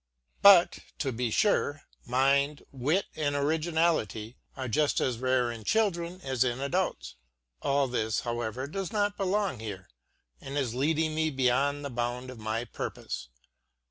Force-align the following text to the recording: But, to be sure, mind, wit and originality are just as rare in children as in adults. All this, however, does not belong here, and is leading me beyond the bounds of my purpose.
But, 0.41 0.79
to 0.97 1.11
be 1.11 1.29
sure, 1.29 1.83
mind, 2.07 2.63
wit 2.71 3.05
and 3.15 3.35
originality 3.35 4.35
are 4.57 4.67
just 4.67 4.99
as 4.99 5.19
rare 5.19 5.51
in 5.51 5.63
children 5.63 6.21
as 6.21 6.43
in 6.43 6.59
adults. 6.59 7.17
All 7.61 7.87
this, 7.87 8.21
however, 8.21 8.65
does 8.65 8.91
not 8.91 9.15
belong 9.15 9.59
here, 9.59 9.89
and 10.41 10.57
is 10.57 10.73
leading 10.73 11.13
me 11.13 11.29
beyond 11.29 11.85
the 11.85 11.91
bounds 11.91 12.31
of 12.31 12.39
my 12.39 12.65
purpose. 12.65 13.29